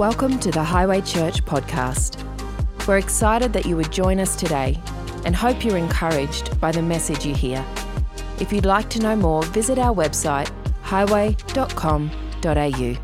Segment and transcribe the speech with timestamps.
[0.00, 2.16] Welcome to the Highway Church podcast.
[2.88, 4.80] We're excited that you would join us today
[5.26, 7.62] and hope you're encouraged by the message you hear.
[8.40, 10.50] If you'd like to know more, visit our website
[10.80, 12.94] highway.com.au.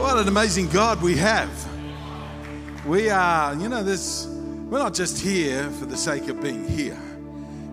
[0.00, 1.68] What an amazing God we have.
[2.86, 4.28] We are, you know, this,
[4.70, 6.98] we're not just here for the sake of being here.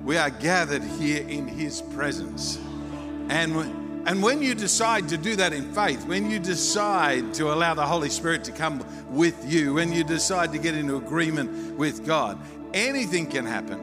[0.03, 2.59] We are gathered here in His presence.
[3.29, 7.73] And, and when you decide to do that in faith, when you decide to allow
[7.73, 12.05] the Holy Spirit to come with you, when you decide to get into agreement with
[12.05, 12.37] God,
[12.73, 13.79] anything can happen.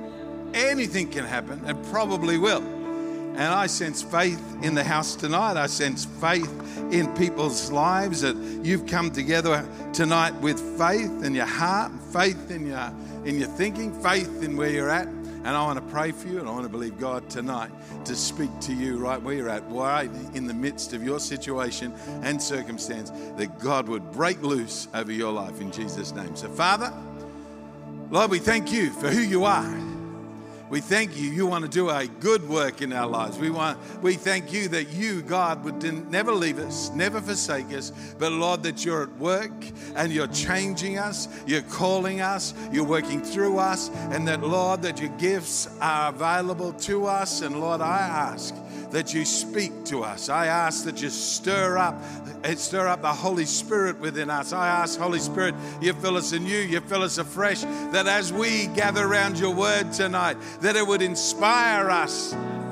[0.55, 2.63] Anything can happen, and probably will.
[2.63, 5.57] And I sense faith in the house tonight.
[5.57, 6.53] I sense faith
[6.93, 12.67] in people's lives that you've come together tonight with faith in your heart, faith in
[12.67, 12.93] your
[13.25, 15.09] in your thinking, faith in where you're at.
[15.45, 17.71] And I want to pray for you and I want to believe God tonight
[18.05, 21.93] to speak to you right where you're at, right in the midst of your situation
[22.23, 26.37] and circumstance, that God would break loose over your life in Jesus' name.
[26.37, 26.93] So, Father,
[28.11, 29.92] Lord, we thank you for who you are.
[30.73, 31.29] We thank you.
[31.29, 33.39] You want to do a good work in our lives.
[33.39, 33.79] We want.
[34.03, 37.93] We thank you that you, God, would never leave us, never forsake us.
[38.19, 39.53] But Lord, that you're at work
[39.95, 41.29] and you're changing us.
[41.47, 42.55] You're calling us.
[42.73, 47.43] You're working through us, and that Lord, that your gifts are available to us.
[47.43, 48.55] And Lord, I ask
[48.93, 50.29] that you speak to us.
[50.29, 52.01] I ask that you stir up,
[52.45, 54.53] eh, stir up the Holy Spirit within us.
[54.53, 58.67] I ask, Holy Spirit, you fill us anew, you fill us afresh, that as we
[58.69, 62.31] gather around your word tonight, that it would inspire us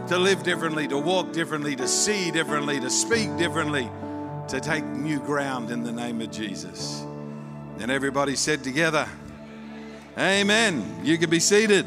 [0.09, 3.91] to live differently, to walk differently, to see differently, to speak differently,
[4.49, 7.05] to take new ground in the name of Jesus.
[7.79, 9.09] And everybody said together,
[10.19, 11.01] Amen.
[11.05, 11.87] You can be seated.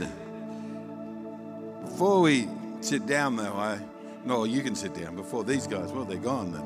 [1.85, 2.47] Before we
[2.81, 3.79] sit down, though, I
[4.25, 5.91] no, you can sit down before these guys.
[5.91, 6.63] Well, they're gone then.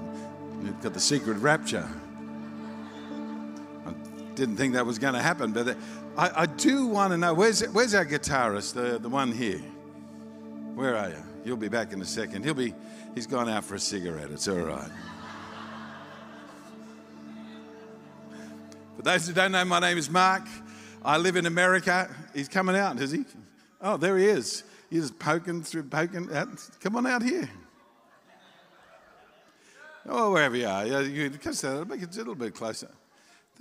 [0.63, 1.87] You've got the secret rapture.
[3.85, 3.93] I
[4.35, 5.75] didn't think that was going to happen, but
[6.17, 9.61] I, I do want to know where's, where's our guitarist, the, the one here?
[10.73, 11.23] Where are you?
[11.45, 12.43] You'll be back in a second.
[12.43, 12.73] He'll be,
[13.13, 14.31] he's gone out for a cigarette.
[14.31, 14.89] It's all right.
[18.95, 20.47] For those who don't know, my name is Mark.
[21.05, 22.09] I live in America.
[22.33, 23.23] He's coming out, is he?
[23.79, 24.63] Oh, there he is.
[24.91, 26.47] Just poking through, poking out.
[26.81, 27.47] Come on out here.
[30.09, 30.83] Oh, wherever you are.
[30.83, 32.89] Yeah, You can stand make it a little bit closer.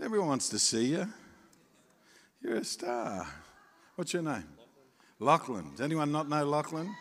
[0.02, 1.06] Everyone wants to see you.
[2.46, 3.26] You're a star.
[3.96, 4.46] What's your name?
[5.18, 5.72] Lachlan.
[5.72, 6.94] Does anyone not know Lachlan?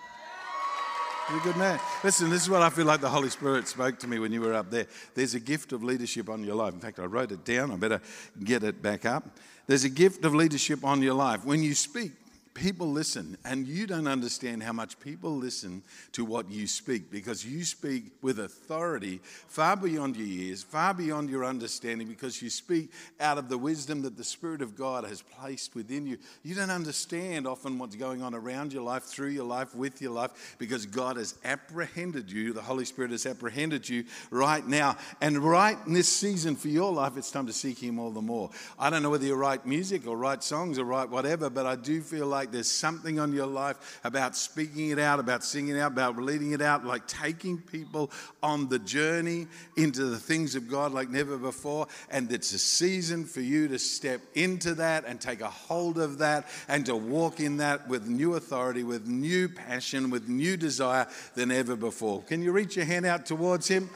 [1.29, 1.79] You're a good man.
[2.03, 4.41] Listen, this is what I feel like the Holy Spirit spoke to me when you
[4.41, 4.87] were up there.
[5.13, 6.73] There's a gift of leadership on your life.
[6.73, 7.69] In fact, I wrote it down.
[7.69, 8.01] I better
[8.43, 9.37] get it back up.
[9.67, 11.45] There's a gift of leadership on your life.
[11.45, 12.13] When you speak,
[12.55, 15.83] people listen, and you don't understand how much people listen
[16.13, 21.29] to what you speak because you speak with authority far beyond your years, far beyond
[21.29, 25.21] your understanding, because you speak out of the wisdom that the Spirit of God has
[25.21, 26.17] placed within you.
[26.43, 30.13] You don't understand often what's going on around your life, through your life, with your
[30.13, 34.95] life, because God has apprehended you, the Holy Spirit has apprehended you right now.
[35.19, 38.21] And right in this season for your life, it's time to seek Him all the
[38.21, 38.49] more.
[38.79, 41.75] I don't know whether you write music or write songs or write whatever, but I
[41.75, 45.75] do feel like like there's something on your life about speaking it out, about singing
[45.75, 48.11] it out, about leading it out, like taking people
[48.43, 49.47] on the journey
[49.77, 51.87] into the things of God like never before.
[52.11, 56.19] And it's a season for you to step into that and take a hold of
[56.19, 61.07] that and to walk in that with new authority, with new passion, with new desire
[61.33, 62.21] than ever before.
[62.23, 63.89] Can you reach your hand out towards Him?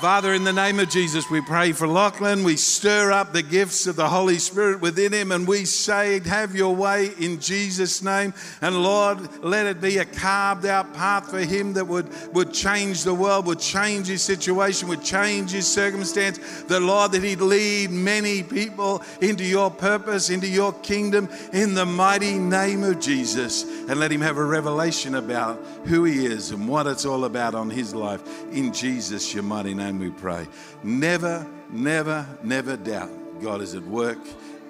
[0.00, 2.42] Father, in the name of Jesus, we pray for Lachlan.
[2.42, 6.56] We stir up the gifts of the Holy Spirit within him and we say, Have
[6.56, 8.34] your way in Jesus' name.
[8.60, 13.04] And Lord, let it be a carved out path for him that would, would change
[13.04, 16.64] the world, would change his situation, would change his circumstance.
[16.64, 21.86] The Lord, that he'd lead many people into your purpose, into your kingdom in the
[21.86, 23.62] mighty name of Jesus.
[23.62, 27.54] And let him have a revelation about who he is and what it's all about
[27.54, 28.22] on his life.
[28.52, 30.46] In Jesus, your mighty name name we pray.
[30.82, 33.10] Never, never, never doubt
[33.42, 34.18] God is at work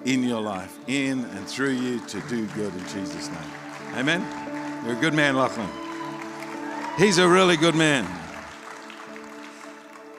[0.03, 3.51] in your life, in and through you to do good in Jesus' name.
[3.95, 4.83] Amen.
[4.85, 5.69] You're a good man, Lachlan.
[6.97, 8.05] He's a really good man.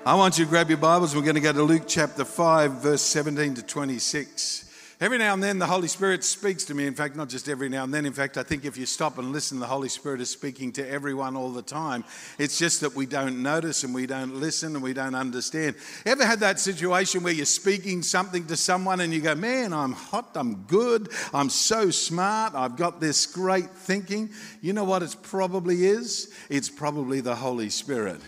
[0.05, 1.15] I want you to grab your Bibles.
[1.15, 4.66] We're going to go to Luke chapter 5, verse 17 to 26.
[4.99, 6.87] Every now and then, the Holy Spirit speaks to me.
[6.87, 8.07] In fact, not just every now and then.
[8.07, 10.89] In fact, I think if you stop and listen, the Holy Spirit is speaking to
[10.89, 12.03] everyone all the time.
[12.39, 15.77] It's just that we don't notice and we don't listen and we don't understand.
[16.07, 19.93] Ever had that situation where you're speaking something to someone and you go, Man, I'm
[19.93, 24.31] hot, I'm good, I'm so smart, I've got this great thinking?
[24.63, 26.33] You know what it probably is?
[26.49, 28.23] It's probably the Holy Spirit.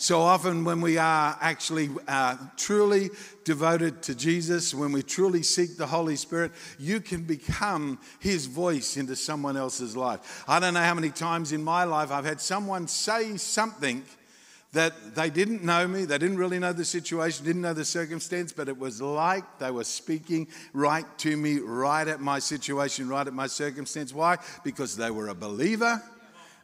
[0.00, 3.10] So often, when we are actually uh, truly
[3.42, 8.96] devoted to Jesus, when we truly seek the Holy Spirit, you can become His voice
[8.96, 10.44] into someone else's life.
[10.46, 14.04] I don't know how many times in my life I've had someone say something
[14.72, 18.52] that they didn't know me, they didn't really know the situation, didn't know the circumstance,
[18.52, 23.26] but it was like they were speaking right to me, right at my situation, right
[23.26, 24.14] at my circumstance.
[24.14, 24.36] Why?
[24.62, 26.00] Because they were a believer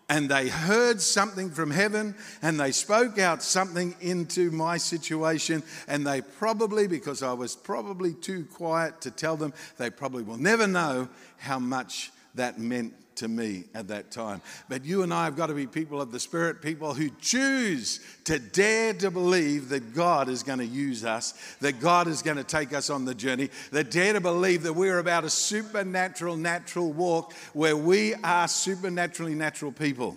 [0.08, 5.62] and they heard something from heaven and they spoke out something into my situation.
[5.88, 10.36] And they probably, because I was probably too quiet to tell them, they probably will
[10.36, 11.08] never know
[11.38, 14.40] how much that meant to me at that time.
[14.68, 18.00] But you and I have got to be people of the Spirit, people who choose
[18.24, 22.36] to dare to believe that God is going to use us, that God is going
[22.36, 26.36] to take us on the journey, that dare to believe that we're about a supernatural,
[26.36, 30.16] natural walk where we are supernaturally natural people.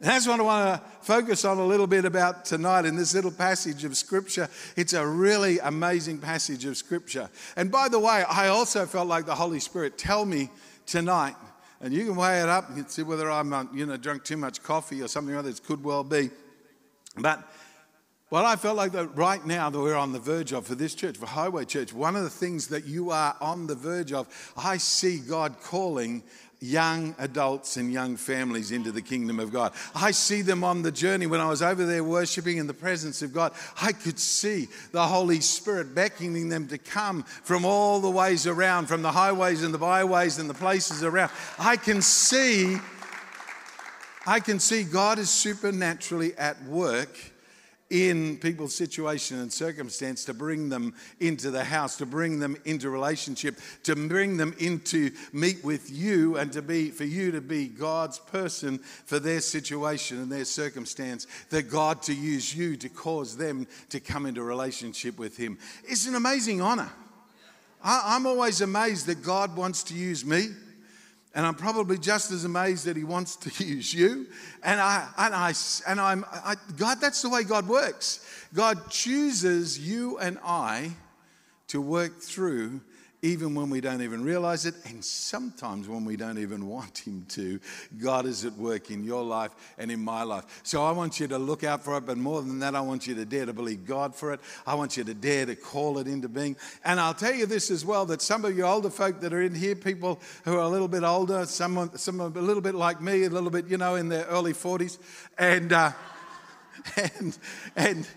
[0.00, 3.14] And that's what I want to focus on a little bit about tonight in this
[3.14, 4.48] little passage of Scripture.
[4.76, 7.30] It's a really amazing passage of Scripture.
[7.56, 10.50] And by the way, I also felt like the Holy Spirit tell me
[10.84, 11.36] tonight
[11.84, 14.38] and you can weigh it up and see whether I'm, uh, you know, drunk too
[14.38, 15.44] much coffee or something like.
[15.44, 16.30] It could well be.
[17.14, 17.46] But
[18.30, 20.94] what I felt like that right now that we're on the verge of for this
[20.94, 24.28] church, for Highway Church, one of the things that you are on the verge of,
[24.56, 26.22] I see God calling
[26.64, 29.72] young adults and young families into the kingdom of God.
[29.94, 31.26] I see them on the journey.
[31.26, 35.06] When I was over there worshiping in the presence of God, I could see the
[35.06, 39.74] Holy Spirit beckoning them to come from all the ways around, from the highways and
[39.74, 41.30] the byways and the places around.
[41.58, 42.78] I can see.
[44.26, 47.33] I can see God is supernaturally at work
[47.94, 52.90] in people's situation and circumstance to bring them into the house, to bring them into
[52.90, 57.68] relationship, to bring them into meet with you and to be for you to be
[57.68, 63.36] God's person for their situation and their circumstance, that God to use you to cause
[63.36, 65.56] them to come into relationship with Him.
[65.84, 66.90] It's an amazing honor.
[67.80, 70.48] I'm always amazed that God wants to use me.
[71.34, 74.26] And I'm probably just as amazed that he wants to use you.
[74.62, 75.52] And I and I
[75.86, 78.24] and I'm I, God, that's the way God works.
[78.54, 80.92] God chooses you and I
[81.68, 82.80] to work through
[83.24, 87.24] even when we don't even realize it, and sometimes when we don't even want Him
[87.30, 87.58] to.
[87.98, 90.60] God is at work in your life and in my life.
[90.62, 93.06] So I want you to look out for it, but more than that, I want
[93.06, 94.40] you to dare to believe God for it.
[94.66, 96.54] I want you to dare to call it into being.
[96.84, 99.42] And I'll tell you this as well that some of you older folk that are
[99.42, 102.74] in here, people who are a little bit older, some, of some a little bit
[102.74, 104.98] like me, a little bit, you know, in their early 40s,
[105.38, 105.92] and, uh,
[106.96, 107.38] and,
[107.74, 108.08] and,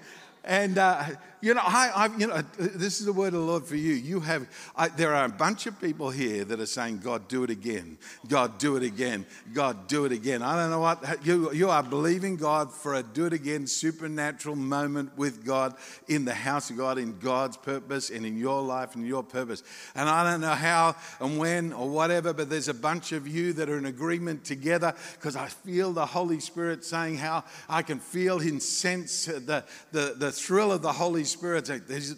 [0.43, 1.05] and, uh,
[1.41, 3.93] you know, I, I, you know, this is the word of the Lord for you.
[3.93, 7.43] You have, I, there are a bunch of people here that are saying, God, do
[7.43, 7.97] it again.
[8.27, 9.25] God, do it again.
[9.53, 10.41] God, do it again.
[10.41, 14.55] I don't know what, you, you are believing God for a do it again supernatural
[14.55, 15.75] moment with God
[16.07, 19.61] in the house of God, in God's purpose and in your life and your purpose.
[19.93, 23.53] And I don't know how and when or whatever, but there's a bunch of you
[23.53, 27.99] that are in agreement together because I feel the Holy Spirit saying how I can
[27.99, 31.69] feel and sense the, the, the thrill of the Holy Spirit.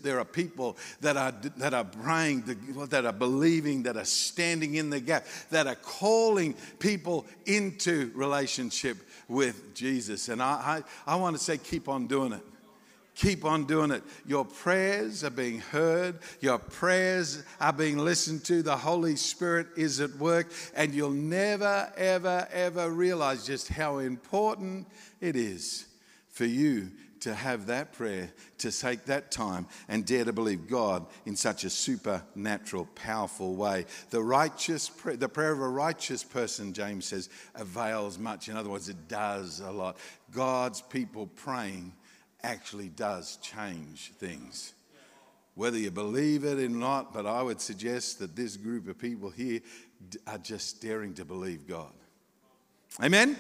[0.01, 2.44] There are people that are, that are praying,
[2.89, 8.97] that are believing, that are standing in the gap, that are calling people into relationship
[9.27, 10.29] with Jesus.
[10.29, 12.41] And I, I, I want to say, keep on doing it.
[13.16, 14.01] Keep on doing it.
[14.25, 16.19] Your prayers are being heard.
[16.39, 18.63] Your prayers are being listened to.
[18.63, 20.49] The Holy Spirit is at work.
[20.73, 24.87] And you'll never, ever, ever realize just how important
[25.19, 25.85] it is
[26.30, 31.06] for you to have that prayer, to take that time and dare to believe God
[31.26, 33.85] in such a supernatural, powerful way.
[34.09, 38.49] The righteous, the prayer of a righteous person, James says, avails much.
[38.49, 39.97] In other words, it does a lot.
[40.31, 41.94] God's people praying
[42.44, 44.73] actually does change things.
[45.56, 49.30] Whether you believe it or not, but I would suggest that this group of people
[49.30, 49.59] here
[50.26, 51.92] are just daring to believe God.
[53.04, 53.35] Amen?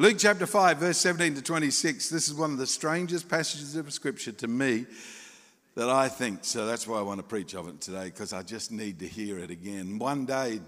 [0.00, 2.08] Luke chapter 5, verse 17 to 26.
[2.08, 4.86] This is one of the strangest passages of Scripture to me
[5.74, 6.44] that I think.
[6.44, 9.08] So that's why I want to preach of it today, because I just need to
[9.08, 9.98] hear it again.
[9.98, 10.60] One day,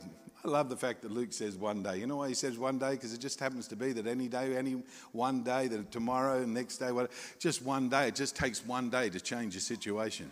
[0.44, 1.98] I love the fact that Luke says one day.
[1.98, 2.90] You know why he says one day?
[2.90, 4.82] Because it just happens to be that any day, any
[5.12, 8.08] one day, that tomorrow, next day, whatever, just one day.
[8.08, 10.28] It just takes one day to change a situation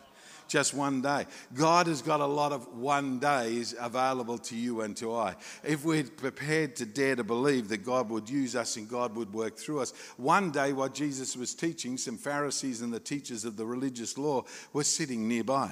[0.49, 1.27] just one day.
[1.55, 5.37] God has got a lot of one days available to you and to I.
[5.63, 9.33] If we're prepared to dare to believe that God would use us and God would
[9.33, 13.57] work through us, one day while Jesus was teaching, some Pharisees and the teachers of
[13.57, 15.71] the religious law were sitting nearby.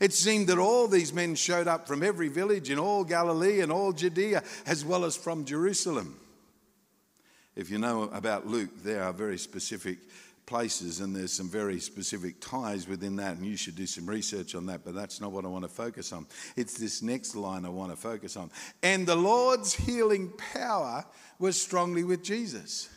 [0.00, 3.72] It seemed that all these men showed up from every village in all Galilee and
[3.72, 6.18] all Judea, as well as from Jerusalem.
[7.56, 9.98] If you know about Luke, there are very specific
[10.48, 14.54] places and there's some very specific ties within that, and you should do some research
[14.54, 16.26] on that, but that's not what I want to focus on.
[16.56, 18.50] It's this next line I want to focus on.
[18.82, 21.04] And the Lord's healing power
[21.38, 22.88] was strongly with Jesus.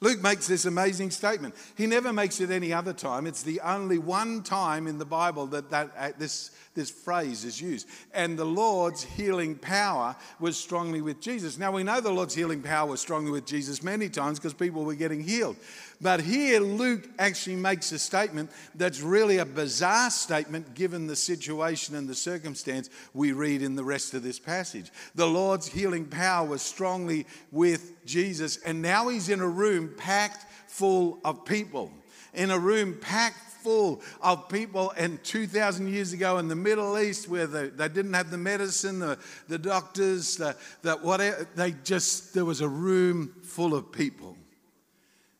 [0.00, 1.54] Luke makes this amazing statement.
[1.76, 3.26] He never makes it any other time.
[3.26, 7.60] It's the only one time in the Bible that, that uh, this this phrase is
[7.60, 7.88] used.
[8.14, 11.58] And the Lord's healing power was strongly with Jesus.
[11.58, 14.84] Now, we know the Lord's healing power was strongly with Jesus many times because people
[14.84, 15.56] were getting healed.
[16.00, 21.94] But here, Luke actually makes a statement that's really a bizarre statement given the situation
[21.94, 24.90] and the circumstance we read in the rest of this passage.
[25.14, 30.46] The Lord's healing power was strongly with Jesus, and now he's in a room packed
[30.66, 31.92] full of people.
[32.34, 34.92] In a room packed full of people.
[34.96, 39.18] And 2,000 years ago in the Middle East, where they, didn't have the medicine, the,
[39.48, 44.36] the doctors, the, the whatever, they just, there was a room full of people.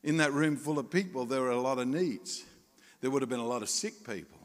[0.03, 2.45] In that room full of people, there were a lot of needs.
[3.01, 4.39] There would have been a lot of sick people.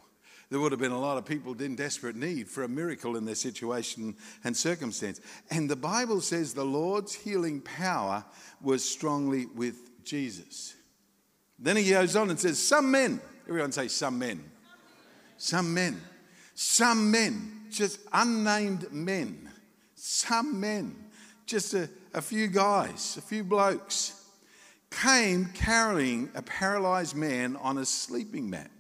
[0.50, 3.26] There would have been a lot of people in desperate need for a miracle in
[3.26, 5.20] their situation and circumstance.
[5.52, 8.24] And the Bible says the Lord's healing power
[8.62, 10.74] was strongly with Jesus.
[11.60, 14.44] Then he goes on and says, Some men, Everyone say some men.
[15.38, 16.02] Some men.
[16.56, 17.68] Some men.
[17.70, 19.50] Just unnamed men.
[19.96, 20.96] Some men.
[21.46, 24.18] Just a, a few guys, a few blokes
[24.90, 28.72] came carrying a paralyzed man on a sleeping mat.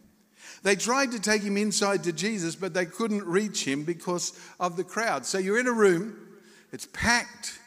[0.63, 4.75] They tried to take him inside to Jesus, but they couldn't reach him because of
[4.77, 5.25] the crowd.
[5.25, 6.17] So you're in a room,
[6.71, 7.59] it's packed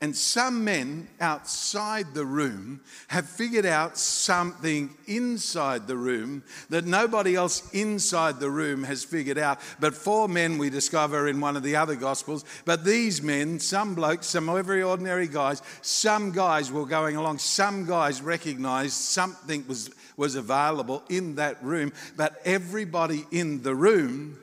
[0.00, 7.34] and some men outside the room have figured out something inside the room that nobody
[7.34, 9.58] else inside the room has figured out.
[9.80, 12.44] But four men we discover in one of the other gospels.
[12.66, 17.86] But these men, some blokes, some very ordinary guys, some guys were going along, some
[17.86, 24.38] guys recognized something was, was available in that room, but everybody in the room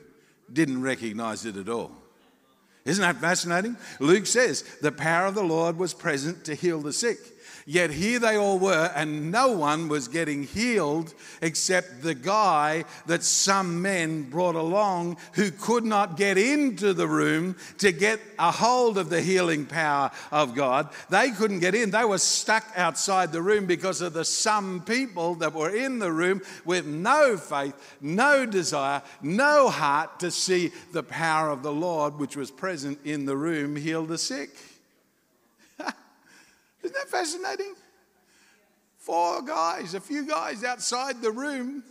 [0.52, 1.92] didn't recognize it at all.
[2.84, 3.76] Isn't that fascinating?
[3.98, 7.18] Luke says the power of the Lord was present to heal the sick.
[7.66, 13.22] Yet here they all were, and no one was getting healed except the guy that
[13.22, 18.98] some men brought along who could not get into the room to get a hold
[18.98, 20.90] of the healing power of God.
[21.08, 25.34] They couldn't get in, they were stuck outside the room because of the some people
[25.36, 31.02] that were in the room with no faith, no desire, no heart to see the
[31.02, 34.50] power of the Lord, which was present in the room, heal the sick.
[36.84, 37.74] Isn't that fascinating?
[38.98, 41.82] Four guys, a few guys outside the room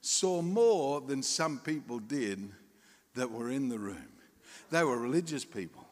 [0.00, 2.50] saw more than some people did
[3.14, 4.08] that were in the room.
[4.70, 5.86] They were religious people.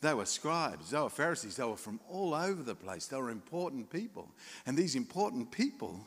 [0.00, 3.06] They were scribes, they were Pharisees, they were from all over the place.
[3.06, 4.30] They were important people.
[4.64, 6.06] And these important people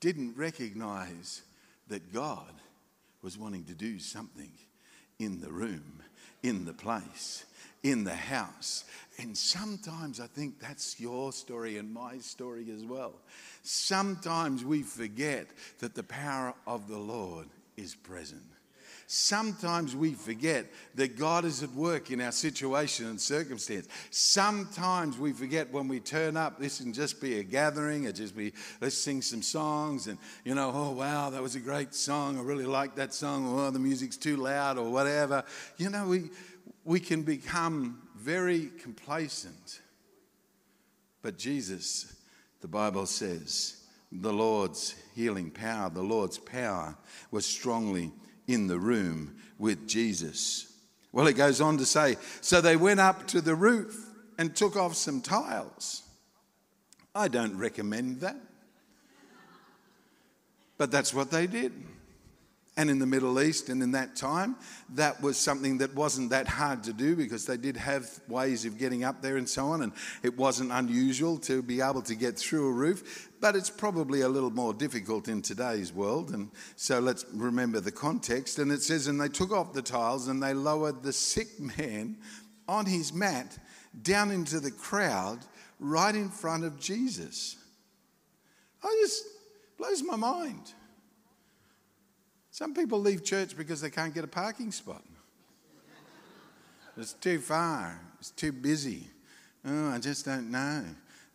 [0.00, 1.42] didn't recognize
[1.86, 2.52] that God
[3.22, 4.50] was wanting to do something
[5.18, 6.02] in the room,
[6.42, 7.44] in the place,
[7.82, 8.84] in the house.
[9.18, 13.14] And sometimes I think that's your story and my story as well.
[13.62, 15.46] Sometimes we forget
[15.78, 18.42] that the power of the Lord is present.
[19.14, 20.64] Sometimes we forget
[20.94, 23.86] that God is at work in our situation and circumstance.
[24.08, 28.34] Sometimes we forget when we turn up, this can just be a gathering, it just
[28.34, 30.16] be, let's sing some songs and,
[30.46, 32.38] you know, oh, wow, that was a great song.
[32.38, 33.46] I really like that song.
[33.54, 35.44] Oh, the music's too loud or whatever.
[35.76, 36.30] You know, we,
[36.82, 39.82] we can become very complacent.
[41.20, 42.16] But Jesus,
[42.62, 43.76] the Bible says,
[44.10, 46.96] the Lord's healing power, the Lord's power
[47.30, 48.10] was strongly
[48.46, 50.72] in the room with Jesus.
[51.12, 54.76] Well, it goes on to say, so they went up to the roof and took
[54.76, 56.02] off some tiles.
[57.14, 58.36] I don't recommend that.
[60.78, 61.72] But that's what they did.
[62.78, 64.56] And in the Middle East and in that time,
[64.94, 68.78] that was something that wasn't that hard to do because they did have ways of
[68.78, 69.82] getting up there and so on.
[69.82, 73.28] And it wasn't unusual to be able to get through a roof.
[73.42, 76.30] But it's probably a little more difficult in today's world.
[76.30, 78.58] And so let's remember the context.
[78.58, 82.16] And it says, And they took off the tiles and they lowered the sick man
[82.68, 83.58] on his mat
[84.02, 85.40] down into the crowd
[85.78, 87.56] right in front of Jesus.
[88.82, 89.24] I just
[89.76, 90.72] blows my mind.
[92.52, 95.02] Some people leave church because they can't get a parking spot.
[96.98, 97.98] It's too far.
[98.20, 99.06] It's too busy.
[99.64, 100.84] Oh, I just don't know.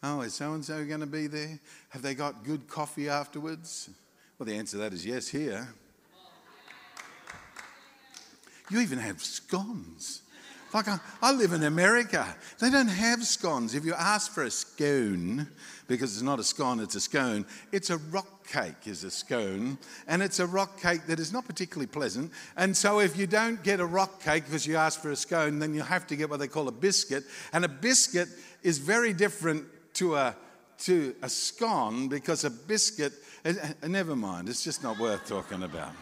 [0.03, 1.59] Oh, is so and so going to be there?
[1.89, 3.89] Have they got good coffee afterwards?
[4.37, 5.67] Well, the answer to that is yes, here.
[8.69, 10.21] You even have scones.
[10.73, 12.35] Like, I, I live in America.
[12.59, 13.73] They don't have scones.
[13.73, 15.47] If you ask for a scone,
[15.87, 19.77] because it's not a scone, it's a scone, it's a rock cake, is a scone.
[20.07, 22.31] And it's a rock cake that is not particularly pleasant.
[22.57, 25.59] And so, if you don't get a rock cake because you ask for a scone,
[25.59, 27.23] then you have to get what they call a biscuit.
[27.53, 28.27] And a biscuit
[28.61, 30.35] is very different to a,
[30.79, 33.13] to a scone because a biscuit,
[33.45, 33.53] uh,
[33.87, 35.93] never mind, it's just not worth talking about.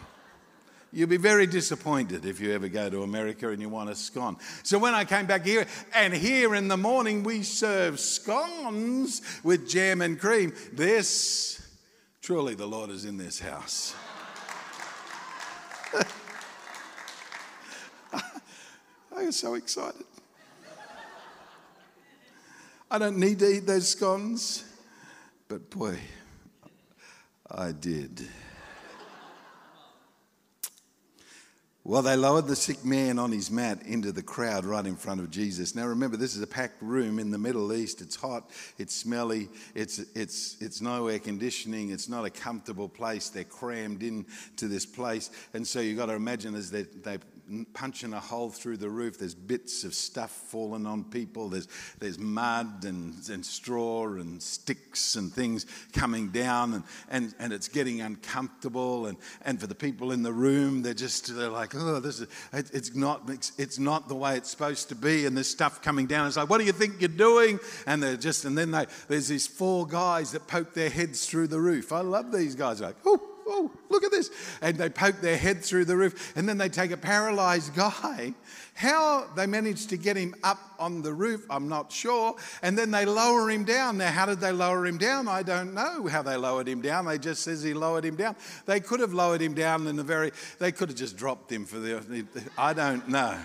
[0.96, 4.38] You'll be very disappointed if you ever go to America and you want a scone.
[4.64, 9.68] So when I came back here, and here in the morning we serve scones with
[9.68, 11.62] jam and cream, this,
[12.22, 13.94] truly the Lord is in this house.
[18.14, 20.06] I was so excited.
[22.90, 24.64] I don't need to eat those scones,
[25.50, 26.00] but boy,
[27.52, 28.30] I did.
[31.88, 35.20] Well, they lowered the sick man on his mat into the crowd right in front
[35.20, 35.76] of Jesus.
[35.76, 38.02] Now, remember, this is a packed room in the Middle East.
[38.02, 38.50] It's hot,
[38.80, 43.30] it's smelly, it's, it's, it's no air conditioning, it's not a comfortable place.
[43.30, 45.30] They're crammed into this place.
[45.54, 47.20] And so you've got to imagine as they, they
[47.74, 49.18] punching a hole through the roof.
[49.18, 51.50] There's bits of stuff falling on people.
[51.50, 51.68] There's,
[52.00, 57.68] there's mud and, and straw and sticks and things coming down, and, and, and it's
[57.68, 59.08] getting uncomfortable.
[59.08, 62.28] And, and for the people in the room, they're just they're like, oh, this is
[62.54, 65.26] it, it's not it's not the way it's supposed to be.
[65.26, 66.28] And there's stuff coming down.
[66.28, 67.60] It's like, what do you think you're doing?
[67.86, 71.48] And they're just and then they, there's these four guys that poke their heads through
[71.48, 71.92] the roof.
[71.92, 72.82] I love these guys.
[72.82, 74.32] Like, oh oh, look at this.
[74.62, 76.34] And they poke their head through the roof.
[76.36, 78.34] And then they take a paralyzed guy.
[78.74, 82.36] How they managed to get him up on the roof, I'm not sure.
[82.62, 83.98] And then they lower him down.
[83.98, 85.30] Now, how did they lower him down?
[85.30, 87.06] I don't know how they lowered him down.
[87.06, 88.36] They just says he lowered him down.
[88.66, 91.66] They could have lowered him down in the very, they could have just dropped him
[91.66, 92.26] for the,
[92.58, 93.38] I don't know.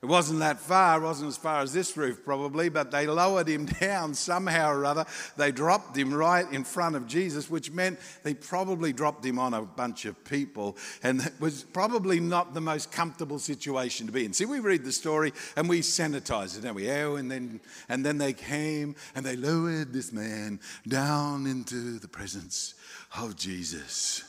[0.00, 3.48] It wasn't that far, it wasn't as far as this roof probably, but they lowered
[3.48, 5.04] him down somehow or other.
[5.36, 9.54] They dropped him right in front of Jesus, which meant they probably dropped him on
[9.54, 10.76] a bunch of people.
[11.02, 14.32] And it was probably not the most comfortable situation to be in.
[14.32, 16.88] See, we read the story and we sanitize it, don't we?
[16.88, 22.08] Oh, and then, and then they came and they lowered this man down into the
[22.08, 22.74] presence
[23.16, 24.27] of Jesus.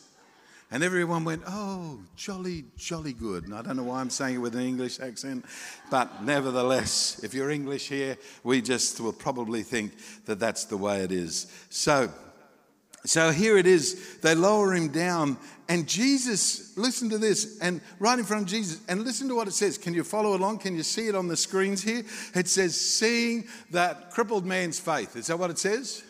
[0.71, 3.45] And everyone went, oh, jolly, jolly good.
[3.45, 5.45] And I don't know why I'm saying it with an English accent,
[5.89, 9.93] but nevertheless, if you're English here, we just will probably think
[10.25, 11.47] that that's the way it is.
[11.69, 12.11] So,
[13.03, 14.19] so here it is.
[14.19, 15.37] They lower him down,
[15.69, 19.47] and Jesus, listen to this, and right in front of Jesus, and listen to what
[19.47, 19.75] it says.
[19.75, 20.59] Can you follow along?
[20.59, 22.03] Can you see it on the screens here?
[22.35, 25.15] It says, seeing that crippled man's faith.
[25.15, 26.03] Is that what it says?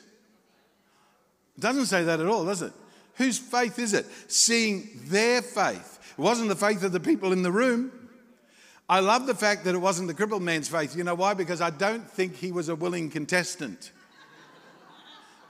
[1.57, 2.73] It doesn't say that at all, does it?
[3.19, 4.05] Whose faith is it?
[4.31, 6.15] Seeing their faith.
[6.17, 7.91] It wasn't the faith of the people in the room.
[8.87, 10.95] I love the fact that it wasn't the crippled man's faith.
[10.95, 11.33] You know why?
[11.33, 13.91] Because I don't think he was a willing contestant.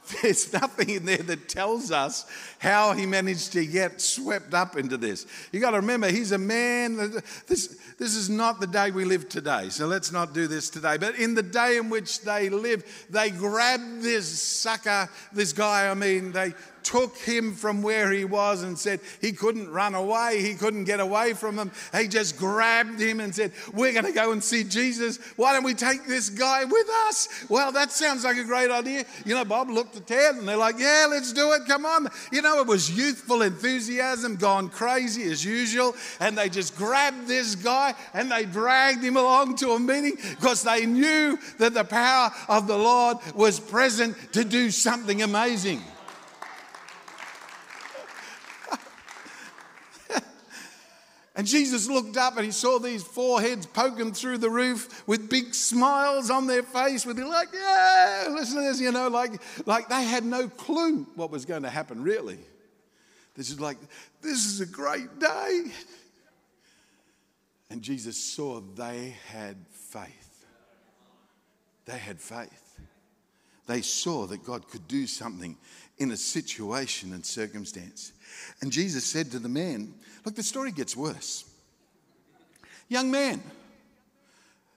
[0.21, 2.25] There's nothing in there that tells us
[2.57, 5.27] how he managed to get swept up into this.
[5.51, 6.97] You got to remember, he's a man.
[7.47, 10.97] This, this is not the day we live today, so let's not do this today.
[10.97, 15.93] But in the day in which they lived, they grabbed this sucker, this guy, I
[15.93, 20.55] mean, they took him from where he was and said he couldn't run away, he
[20.55, 21.71] couldn't get away from them.
[21.95, 25.17] He just grabbed him and said, We're going to go and see Jesus.
[25.35, 27.45] Why don't we take this guy with us?
[27.49, 29.05] Well, that sounds like a great idea.
[29.25, 31.61] You know, Bob looked at Ted and they're like, Yeah, let's do it.
[31.67, 32.07] Come on.
[32.31, 35.95] You know, it was youthful enthusiasm gone crazy as usual.
[36.19, 40.63] And they just grabbed this guy and they dragged him along to a meeting because
[40.63, 45.81] they knew that the power of the Lord was present to do something amazing.
[51.39, 55.29] And Jesus looked up and he saw these four heads poking through the roof with
[55.29, 59.87] big smiles on their face, with like, yeah, listen to this, you know, like, like
[59.87, 62.39] they had no clue what was going to happen, really.
[63.35, 63.77] This is like,
[64.21, 65.63] this is a great day.
[67.69, 70.45] And Jesus saw they had faith.
[71.85, 72.81] They had faith.
[73.65, 75.55] They saw that God could do something
[75.99, 78.11] in a situation and circumstance.
[78.61, 79.93] And Jesus said to the man,
[80.25, 81.45] Look, the story gets worse.
[82.87, 83.41] Young man,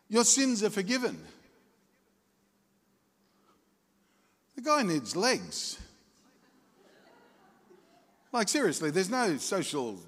[0.09, 1.19] your sins are forgiven.
[4.57, 5.79] The guy needs legs.
[8.33, 9.99] Like, seriously, there's no social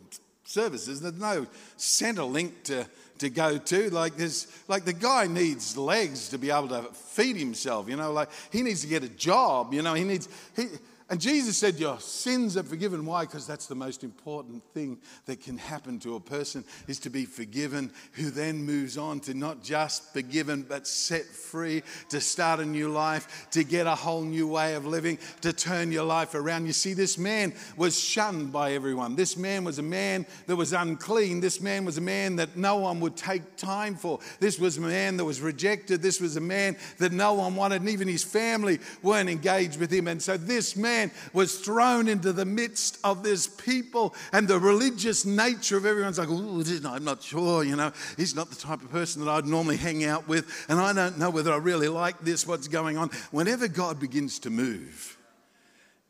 [0.44, 2.86] services, there's no Centrelink to,
[3.18, 3.90] to go to.
[3.90, 8.12] Like, there's, like, the guy needs legs to be able to feed himself, you know,
[8.12, 10.66] like, he needs to get a job, you know, he needs, he,
[11.10, 13.04] and Jesus said, Your sins are forgiven.
[13.04, 13.26] Why?
[13.26, 17.26] Because that's the most important thing that can happen to a person is to be
[17.26, 22.64] forgiven, who then moves on to not just forgiven, but set free, to start a
[22.64, 26.64] new life, to get a whole new way of living, to turn your life around.
[26.64, 29.14] You see, this man was shunned by everyone.
[29.14, 31.40] This man was a man that was unclean.
[31.40, 34.20] This man was a man that no one would take time for.
[34.40, 36.00] This was a man that was rejected.
[36.00, 39.92] This was a man that no one wanted, and even his family weren't engaged with
[39.92, 40.08] him.
[40.08, 44.58] And so this man man was thrown into the midst of this people and the
[44.58, 48.82] religious nature of everyone's like, oh, I'm not sure, you know, he's not the type
[48.82, 51.88] of person that I'd normally hang out with, and I don't know whether I really
[51.88, 53.10] like this, what's going on.
[53.30, 55.16] Whenever God begins to move,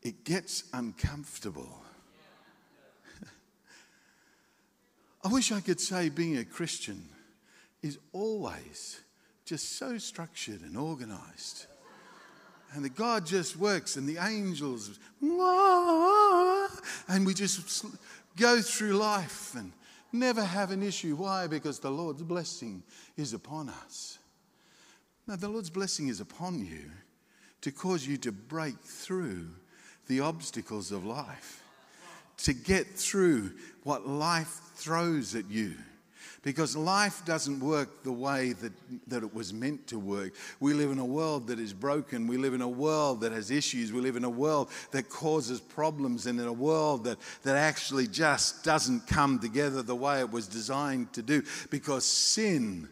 [0.02, 1.82] it gets uncomfortable.
[5.24, 7.08] I wish I could say being a Christian
[7.82, 9.00] is always
[9.44, 11.66] just so structured and organized
[12.74, 14.98] and the God just works, and the angels,
[17.08, 17.87] and we just
[18.37, 19.72] go through life and
[20.12, 21.14] never have an issue.
[21.14, 21.46] Why?
[21.46, 22.82] Because the Lord's blessing
[23.16, 24.18] is upon us.
[25.26, 26.90] Now, the Lord's blessing is upon you
[27.62, 29.48] to cause you to break through
[30.08, 31.62] the obstacles of life,
[32.38, 33.52] to get through
[33.84, 35.74] what life throws at you
[36.42, 38.72] because life doesn't work the way that,
[39.08, 40.34] that it was meant to work.
[40.60, 42.26] We live in a world that is broken.
[42.26, 43.92] We live in a world that has issues.
[43.92, 48.06] We live in a world that causes problems and in a world that, that actually
[48.06, 52.88] just doesn't come together the way it was designed to do because sin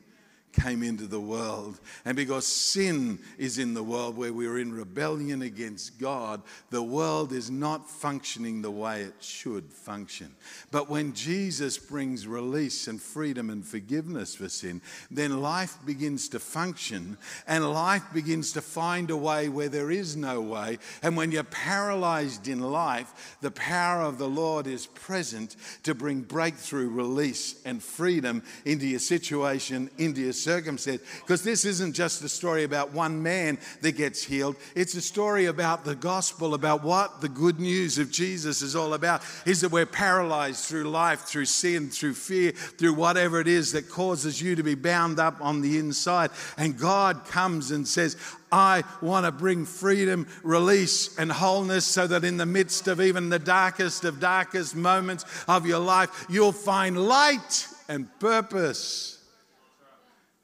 [0.53, 1.81] came into the world.
[2.05, 7.33] And because sin is in the world where we're in rebellion against God, the world
[7.33, 10.35] is not functioning the way it should function.
[10.71, 16.39] But when Jesus brings release and freedom and forgiveness for sin, then life begins to
[16.39, 20.79] function and life begins to find a way where there is no way.
[21.03, 26.21] And when you're paralyzed in life, the power of the Lord is present to bring
[26.21, 31.03] breakthrough, release, and freedom into your situation, into your circumstance.
[31.21, 35.47] Because this isn't just a story about one man that gets healed, it's a story
[35.47, 39.23] about the gospel, about what the good news of Jesus is all about.
[39.47, 43.89] Is that we're paralyzed through life, through sin, through fear, through whatever it is that
[43.89, 46.31] causes you to be bound up on the inside.
[46.57, 48.17] And God comes and says,
[48.53, 53.31] I want to bring freedom, release, and wholeness so that in the midst of even
[53.31, 59.22] the darkest of darkest moments of your life, you'll find light and purpose.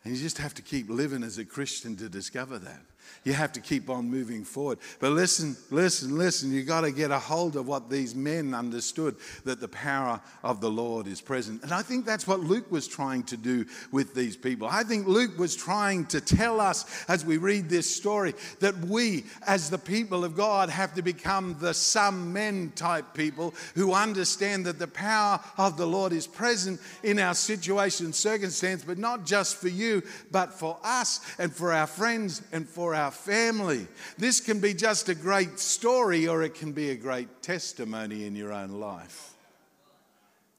[0.09, 2.81] And you just have to keep living as a Christian to discover that.
[3.25, 4.79] You have to keep on moving forward.
[5.01, 6.53] But listen, listen, listen.
[6.53, 10.61] You've got to get a hold of what these men understood that the power of
[10.61, 11.63] the Lord is present.
[11.63, 14.69] And I think that's what Luke was trying to do with these people.
[14.71, 19.25] I think Luke was trying to tell us as we read this story that we,
[19.47, 24.67] as the people of God, have to become the some men type people who understand
[24.67, 29.57] that the power of the Lord is present in our situation, circumstance, but not just
[29.57, 33.87] for you, but for us and for our friends and for our family.
[34.19, 38.37] This can be just a great story or it can be a great testimony in
[38.37, 39.35] your own life.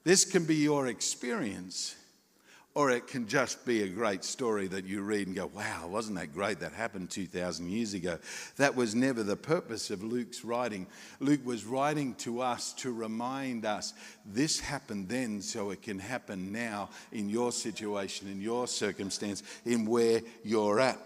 [0.04, 1.94] This can be your experience
[2.74, 6.16] or it can just be a great story that you read and go, wow, wasn't
[6.16, 6.60] that great?
[6.60, 8.18] That happened 2,000 years ago.
[8.56, 10.86] That was never the purpose of Luke's writing.
[11.18, 13.92] Luke was writing to us to remind us
[14.24, 19.84] this happened then, so it can happen now in your situation, in your circumstance, in
[19.84, 20.98] where you're at.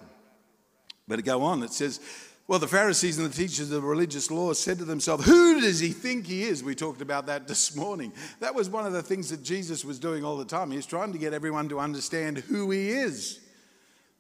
[1.06, 2.00] But to go on, it says,
[2.46, 5.80] well, the Pharisees and the teachers of the religious law said to themselves, Who does
[5.80, 6.62] he think he is?
[6.62, 8.12] We talked about that this morning.
[8.40, 10.70] That was one of the things that Jesus was doing all the time.
[10.70, 13.40] He was trying to get everyone to understand who he is.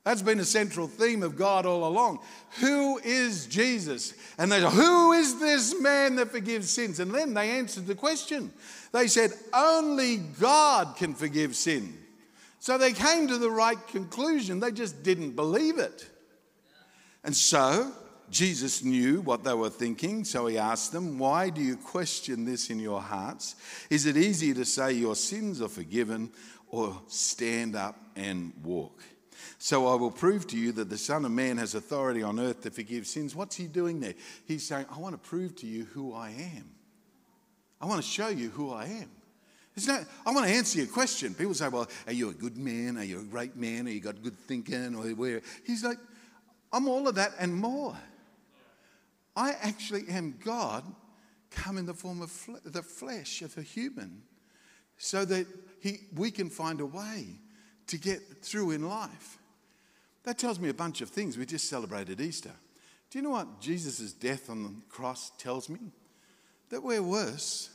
[0.04, 2.18] That's been a central theme of God all along.
[2.60, 4.12] Who is Jesus?
[4.38, 7.00] And they said, Who is this man that forgives sins?
[7.00, 8.52] And then they answered the question.
[8.92, 11.98] They said, Only God can forgive sin.
[12.58, 14.60] So they came to the right conclusion.
[14.60, 16.08] They just didn't believe it.
[17.24, 17.90] And so
[18.30, 22.70] Jesus knew what they were thinking, so he asked them, Why do you question this
[22.70, 23.56] in your hearts?
[23.90, 26.30] Is it easier to say your sins are forgiven
[26.68, 29.02] or stand up and walk?
[29.58, 32.62] So I will prove to you that the Son of Man has authority on earth
[32.62, 33.34] to forgive sins.
[33.34, 34.14] What's he doing there?
[34.46, 36.70] He's saying, I want to prove to you who I am.
[37.80, 39.10] I want to show you who I am.
[40.26, 41.34] I want to answer your question.
[41.34, 42.98] People say, Well, are you a good man?
[42.98, 43.86] Are you a great man?
[43.86, 44.94] Are you got good thinking?
[44.94, 45.42] Or where?
[45.64, 45.98] He's like,
[46.74, 47.96] I'm all of that and more.
[49.36, 50.84] I actually am God
[51.52, 54.22] come in the form of the flesh of a human
[54.98, 55.46] so that
[55.80, 57.38] he, we can find a way
[57.86, 59.38] to get through in life.
[60.24, 61.38] That tells me a bunch of things.
[61.38, 62.50] We just celebrated Easter.
[63.08, 65.78] Do you know what Jesus' death on the cross tells me?
[66.70, 67.70] That we're worse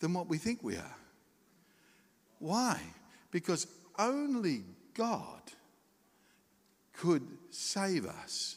[0.00, 0.96] than what we think we are.
[2.40, 2.78] Why?
[3.30, 3.66] Because
[3.98, 5.40] only God
[6.96, 8.56] could save us.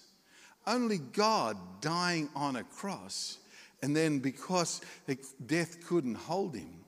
[0.65, 3.37] Only God dying on a cross,
[3.81, 4.81] and then because
[5.45, 6.83] death couldn't hold him,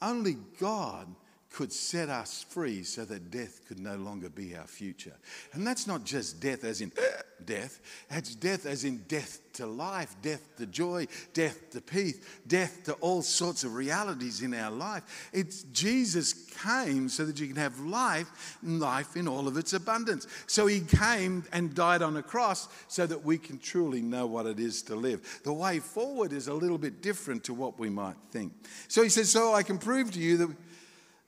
[0.00, 1.06] only God
[1.50, 5.16] could set us free so that death could no longer be our future.
[5.52, 9.66] And that's not just death as in eh, death, that's death as in death to
[9.66, 14.70] life, death to joy, death to peace, death to all sorts of realities in our
[14.70, 15.30] life.
[15.32, 16.32] It's Jesus
[16.62, 20.28] came so that you can have life, life in all of its abundance.
[20.46, 24.46] So he came and died on a cross so that we can truly know what
[24.46, 25.40] it is to live.
[25.42, 28.52] The way forward is a little bit different to what we might think.
[28.86, 30.50] So he says, So I can prove to you that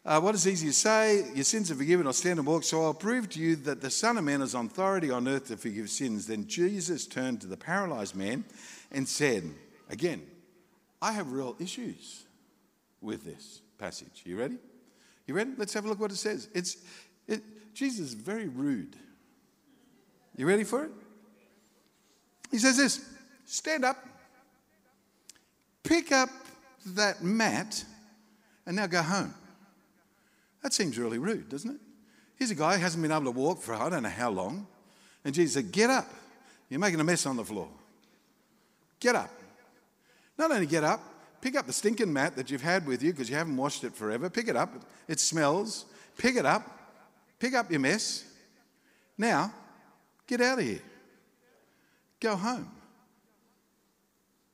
[0.04, 1.30] uh, what is easy to say?
[1.34, 2.06] Your sins are forgiven.
[2.06, 2.64] I'll stand and walk.
[2.64, 5.56] So I'll prove to you that the Son of Man has authority on earth to
[5.56, 6.26] forgive sins.
[6.26, 8.44] Then Jesus turned to the paralyzed man
[8.90, 9.44] and said,
[9.88, 10.22] Again,
[11.00, 12.24] I have real issues
[13.00, 14.22] with this passage.
[14.24, 14.58] You ready?
[15.26, 15.52] You ready?
[15.56, 16.48] Let's have a look what it says.
[16.52, 16.78] It's
[17.28, 17.42] it,
[17.74, 18.96] Jesus is very rude.
[20.36, 20.90] You ready for it?
[22.50, 23.08] He says this
[23.44, 23.96] stand up,
[25.82, 26.30] pick up
[26.86, 27.84] that mat,
[28.66, 29.34] and now go home.
[30.62, 31.81] That seems really rude, doesn't it?
[32.37, 34.66] Here's a guy who hasn't been able to walk for I don't know how long.
[35.25, 36.09] And Jesus said, Get up.
[36.68, 37.68] You're making a mess on the floor.
[38.98, 39.31] Get up.
[40.38, 41.01] Not only get up,
[41.40, 43.94] pick up the stinking mat that you've had with you because you haven't washed it
[43.94, 44.31] forever.
[44.31, 44.70] Pick it up.
[45.07, 45.85] It smells.
[46.16, 46.66] Pick it up.
[47.38, 48.25] Pick up your mess.
[49.18, 49.53] Now,
[50.27, 50.81] get out of here.
[52.20, 52.70] Go home.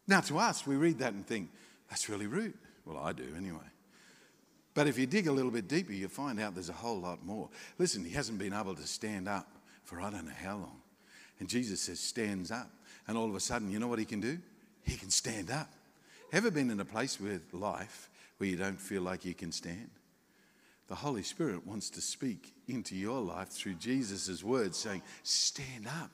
[0.06, 1.50] Now, to us, we read that and think,
[1.90, 2.54] that's really rude.
[2.84, 3.58] Well, I do anyway.
[4.74, 7.24] But if you dig a little bit deeper, you find out there's a whole lot
[7.24, 7.48] more.
[7.78, 9.48] Listen, he hasn't been able to stand up
[9.84, 10.80] for I don't know how long.
[11.40, 12.70] And Jesus says, stands up.
[13.06, 14.38] And all of a sudden, you know what he can do?
[14.84, 15.70] He can stand up.
[16.32, 19.90] Ever been in a place with life where you don't feel like you can stand?
[20.88, 26.10] The Holy Spirit wants to speak into your life through Jesus' words, saying, Stand up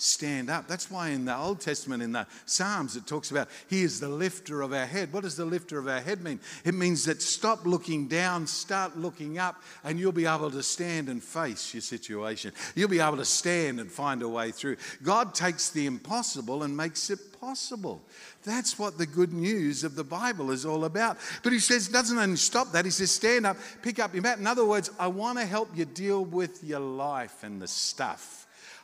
[0.00, 0.66] stand up.
[0.66, 4.08] That's why in the Old Testament, in the Psalms, it talks about He is the
[4.08, 5.12] lifter of our head.
[5.12, 6.40] What does the lifter of our head mean?
[6.64, 11.08] It means that stop looking down, start looking up, and you'll be able to stand
[11.08, 12.52] and face your situation.
[12.74, 14.76] You'll be able to stand and find a way through.
[15.02, 18.02] God takes the impossible and makes it possible.
[18.44, 21.18] That's what the good news of the Bible is all about.
[21.42, 24.38] But he says, doesn't only stop that, he says, stand up, pick up your mat.
[24.38, 28.39] In other words, I want to help you deal with your life and the stuff.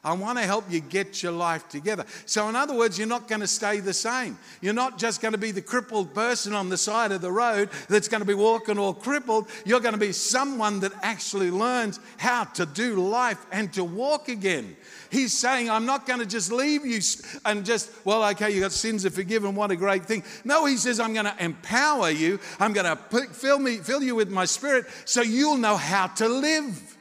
[0.07, 2.05] I want to help you get your life together.
[2.27, 4.38] So, in other words, you're not going to stay the same.
[4.61, 7.71] You're not just going to be the crippled person on the side of the road
[7.88, 9.49] that's going to be walking all crippled.
[9.64, 14.29] You're going to be someone that actually learns how to do life and to walk
[14.29, 14.77] again.
[15.11, 17.01] He's saying, I'm not going to just leave you
[17.45, 19.57] and just, well, okay, you got sins are forgiven.
[19.57, 20.23] What a great thing.
[20.45, 22.38] No, he says, I'm going to empower you.
[22.61, 22.97] I'm going to
[23.33, 26.95] fill, me, fill you with my spirit so you'll know how to live.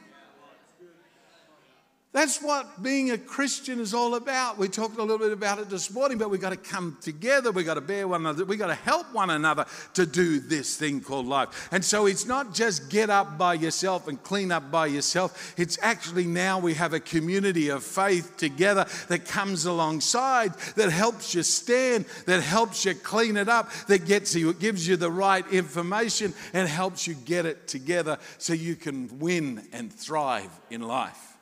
[2.16, 4.56] That's what being a Christian is all about.
[4.56, 7.52] We talked a little bit about it this morning, but we've got to come together.
[7.52, 8.46] We've got to bear one another.
[8.46, 11.68] We've got to help one another to do this thing called life.
[11.72, 15.52] And so it's not just get up by yourself and clean up by yourself.
[15.58, 21.34] It's actually now we have a community of faith together that comes alongside, that helps
[21.34, 25.46] you stand, that helps you clean it up, that gets you, gives you the right
[25.52, 31.35] information and helps you get it together so you can win and thrive in life.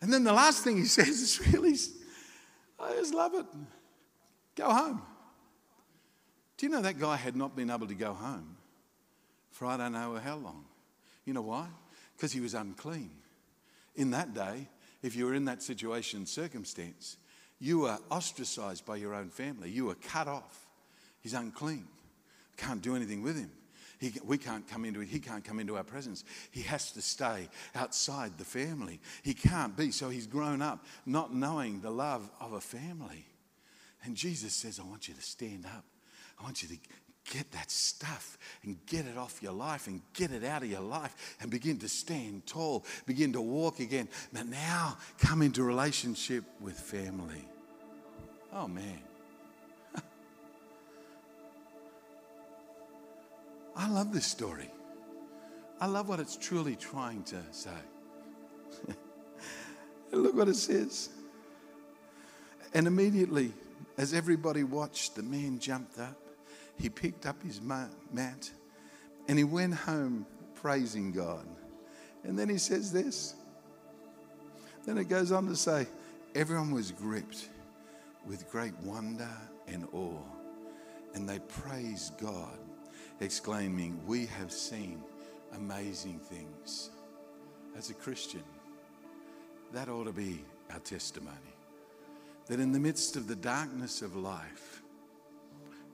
[0.00, 1.74] And then the last thing he says is really,
[2.78, 3.46] I just love it.
[4.56, 5.02] Go home.
[6.56, 8.56] Do you know that guy had not been able to go home
[9.50, 10.64] for I don't know how long?
[11.24, 11.66] You know why?
[12.16, 13.10] Because he was unclean.
[13.94, 14.68] In that day,
[15.02, 17.16] if you were in that situation, circumstance,
[17.60, 19.70] you were ostracized by your own family.
[19.70, 20.66] You were cut off.
[21.20, 21.86] He's unclean.
[22.56, 23.50] Can't do anything with him.
[23.98, 25.08] He, we can't come into it.
[25.08, 26.24] He can't come into our presence.
[26.50, 29.00] He has to stay outside the family.
[29.22, 29.90] He can't be.
[29.90, 33.26] So he's grown up not knowing the love of a family.
[34.04, 35.84] And Jesus says, I want you to stand up.
[36.38, 36.76] I want you to
[37.32, 40.80] get that stuff and get it off your life and get it out of your
[40.80, 44.08] life and begin to stand tall, begin to walk again.
[44.32, 47.46] But now come into relationship with family.
[48.52, 49.00] Oh, man.
[53.78, 54.68] I love this story.
[55.80, 57.70] I love what it's truly trying to say.
[60.12, 61.10] Look what it says.
[62.74, 63.52] And immediately,
[63.96, 66.16] as everybody watched, the man jumped up.
[66.76, 68.50] He picked up his mat
[69.28, 71.46] and he went home praising God.
[72.24, 73.34] And then he says this.
[74.84, 75.86] Then it goes on to say,
[76.34, 77.48] everyone was gripped
[78.26, 79.28] with great wonder
[79.68, 80.22] and awe.
[81.14, 82.58] And they praised God,
[83.20, 85.02] exclaiming, We have seen
[85.54, 86.90] amazing things.
[87.76, 88.42] As a Christian,
[89.72, 91.36] that ought to be our testimony.
[92.46, 94.82] That in the midst of the darkness of life,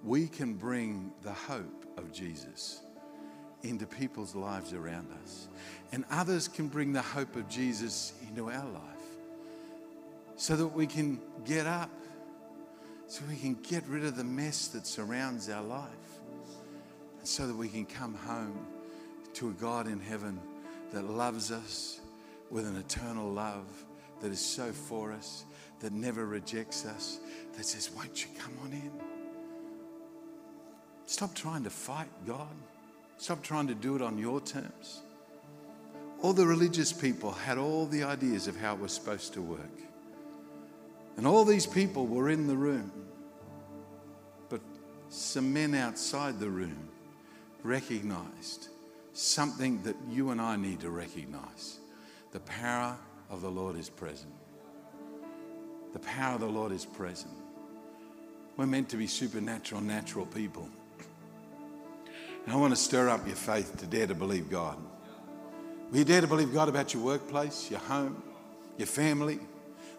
[0.02, 2.80] we can bring the hope of Jesus
[3.62, 5.48] into people's lives around us.
[5.92, 8.82] And others can bring the hope of Jesus into our life
[10.36, 11.90] so that we can get up,
[13.06, 16.13] so we can get rid of the mess that surrounds our life,
[17.24, 18.66] so that we can come home
[19.34, 20.38] to a God in heaven
[20.92, 22.00] that loves us
[22.50, 23.66] with an eternal love
[24.20, 25.44] that is so for us,
[25.80, 27.18] that never rejects us,
[27.56, 28.90] that says, Won't you come on in?
[31.06, 32.54] Stop trying to fight God.
[33.18, 35.02] Stop trying to do it on your terms.
[36.22, 39.60] All the religious people had all the ideas of how it was supposed to work.
[41.16, 42.90] And all these people were in the room.
[44.48, 44.60] But
[45.10, 46.88] some men outside the room
[47.64, 48.68] recognized
[49.14, 51.78] something that you and I need to recognize.
[52.30, 52.96] The power
[53.30, 54.32] of the Lord is present.
[55.92, 57.32] The power of the Lord is present.
[58.56, 60.68] We're meant to be supernatural, natural people.
[62.44, 64.76] And I want to stir up your faith to dare to believe God.
[65.90, 68.22] Will you dare to believe God about your workplace, your home,
[68.76, 69.38] your family?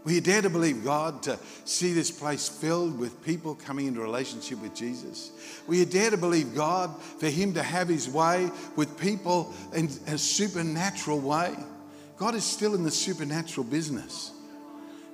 [0.05, 4.01] Will you dare to believe God to see this place filled with people coming into
[4.01, 5.31] relationship with Jesus?
[5.65, 9.89] Will you dare to believe God for Him to have His way with people in
[10.05, 11.55] a supernatural way?
[12.17, 14.31] God is still in the supernatural business.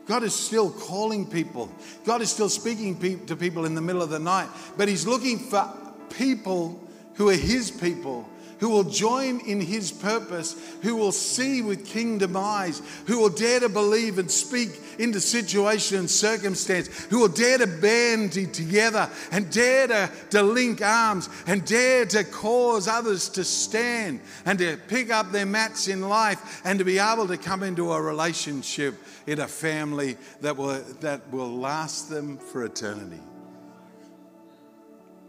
[0.07, 1.71] God is still calling people.
[2.03, 5.39] God is still speaking to people in the middle of the night, but He's looking
[5.39, 5.71] for
[6.09, 8.27] people who are His people
[8.61, 13.59] who will join in his purpose, who will see with kingdom eyes, who will dare
[13.59, 14.69] to believe and speak
[14.99, 20.79] into situation and circumstance, who will dare to band together and dare to, to link
[20.79, 26.07] arms and dare to cause others to stand and to pick up their mats in
[26.07, 28.93] life and to be able to come into a relationship
[29.25, 33.21] in a family that will, that will last them for eternity.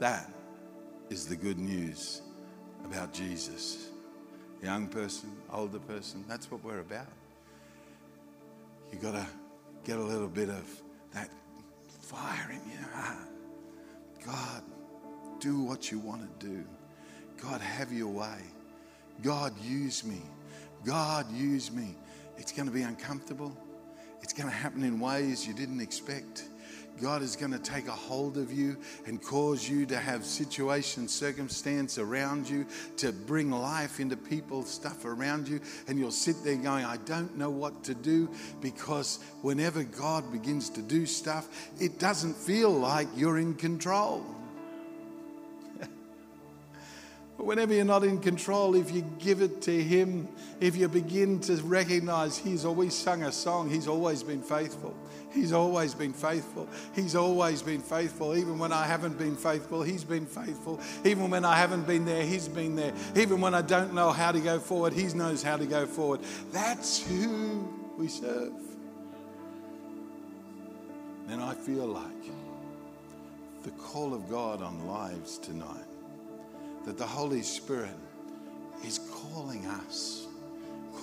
[0.00, 0.30] That
[1.08, 2.21] is the good news
[2.92, 3.88] about Jesus.
[4.62, 7.08] Young person, older person, that's what we're about.
[8.92, 9.26] You got to
[9.84, 10.64] get a little bit of
[11.14, 11.30] that
[11.88, 13.28] fire in your heart.
[14.24, 14.62] God,
[15.40, 16.64] do what you want to do.
[17.42, 18.38] God, have your way.
[19.22, 20.20] God, use me.
[20.84, 21.96] God, use me.
[22.36, 23.56] It's going to be uncomfortable.
[24.22, 26.44] It's going to happen in ways you didn't expect.
[27.00, 28.76] God is going to take a hold of you
[29.06, 32.66] and cause you to have situation, circumstance around you
[32.98, 35.60] to bring life into people, stuff around you.
[35.88, 40.70] And you'll sit there going, I don't know what to do because whenever God begins
[40.70, 41.48] to do stuff,
[41.80, 44.24] it doesn't feel like you're in control.
[47.42, 50.28] Whenever you're not in control, if you give it to Him,
[50.60, 54.94] if you begin to recognize He's always sung a song, He's always been faithful.
[55.32, 56.68] He's always been faithful.
[56.94, 58.36] He's always been faithful.
[58.36, 60.80] Even when I haven't been faithful, He's been faithful.
[61.04, 62.92] Even when I haven't been there, He's been there.
[63.16, 66.20] Even when I don't know how to go forward, He knows how to go forward.
[66.52, 68.52] That's who we serve.
[71.28, 72.04] And I feel like
[73.62, 75.91] the call of God on lives tonight,
[76.84, 77.96] that the Holy Spirit
[78.84, 80.26] is calling us,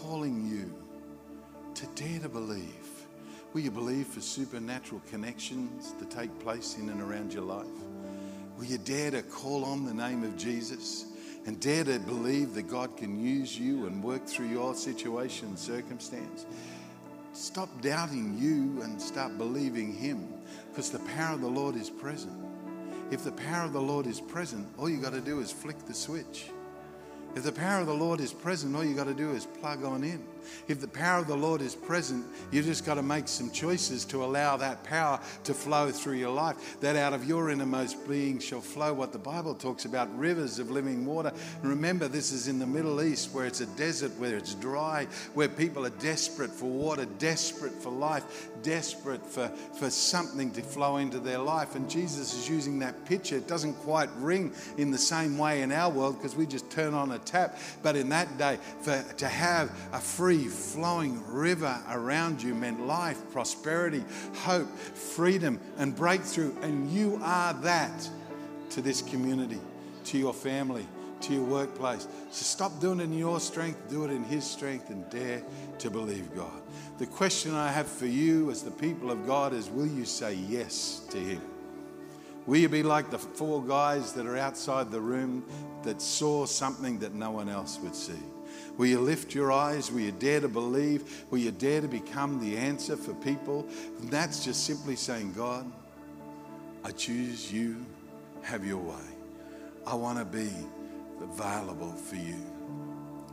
[0.01, 0.73] calling you
[1.75, 2.89] to dare to believe
[3.53, 7.65] Will you believe for supernatural connections to take place in and around your life?
[8.57, 11.05] Will you dare to call on the name of Jesus
[11.47, 15.57] and dare to believe that God can use you and work through your situation and
[15.57, 16.45] circumstance?
[17.33, 20.27] Stop doubting you and start believing Him
[20.69, 22.37] because the power of the Lord is present.
[23.11, 25.79] If the power of the Lord is present, all you got to do is flick
[25.85, 26.51] the switch.
[27.35, 29.83] If the power of the Lord is present, all you got to do is plug
[29.83, 30.23] on in.
[30.67, 34.05] If the power of the Lord is present, you've just got to make some choices
[34.05, 36.79] to allow that power to flow through your life.
[36.81, 40.71] That out of your innermost being shall flow what the Bible talks about rivers of
[40.71, 41.31] living water.
[41.61, 45.07] And remember, this is in the Middle East where it's a desert, where it's dry,
[45.33, 50.97] where people are desperate for water, desperate for life, desperate for, for something to flow
[50.97, 51.75] into their life.
[51.75, 53.37] And Jesus is using that picture.
[53.37, 56.93] It doesn't quite ring in the same way in our world because we just turn
[56.93, 57.57] on a tap.
[57.81, 63.19] But in that day, for, to have a free flowing river around you meant life,
[63.31, 64.03] prosperity,
[64.35, 66.55] hope, freedom, and breakthrough.
[66.61, 68.09] And you are that
[68.71, 69.59] to this community,
[70.05, 70.85] to your family,
[71.21, 72.07] to your workplace.
[72.31, 75.41] So stop doing it in your strength, do it in His strength, and dare
[75.79, 76.61] to believe God.
[76.97, 80.33] The question I have for you as the people of God is will you say
[80.33, 81.41] yes to Him?
[82.45, 85.43] Will you be like the four guys that are outside the room
[85.83, 88.13] that saw something that no one else would see?
[88.79, 89.91] Will you lift your eyes?
[89.91, 91.25] Will you dare to believe?
[91.31, 93.67] Will you dare to become the answer for people?
[93.99, 95.69] And that's just simply saying, God,
[96.85, 97.85] I choose you,
[98.41, 98.95] have your way.
[99.85, 100.49] I want to be
[101.21, 102.37] available for you.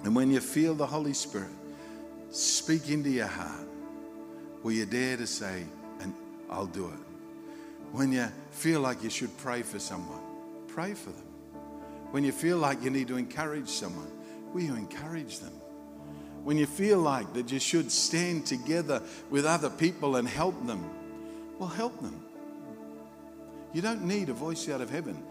[0.03, 1.55] And when you feel the Holy Spirit
[2.31, 3.69] speak into your heart,
[4.65, 5.63] will you dare to say,
[6.01, 6.13] and
[6.51, 7.93] I'll do it?
[7.93, 10.23] When you feel like you should pray for someone,
[10.67, 11.27] pray for them.
[12.11, 14.11] When you feel like you need to encourage someone,
[14.53, 15.53] will you encourage them?
[16.45, 20.89] When you feel like that you should stand together with other people and help them,
[21.59, 22.23] well, help them.
[23.73, 25.23] You don't need a voice out of heaven.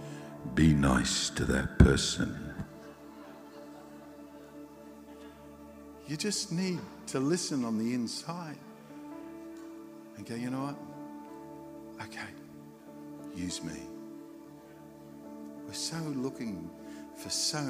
[0.53, 2.38] Be nice to that person.
[6.07, 8.57] You just need to listen on the inside
[10.18, 12.07] and go, you know what?
[12.07, 12.28] Okay,
[13.36, 13.80] use me.
[15.66, 16.70] We're so looking
[17.16, 17.63] for so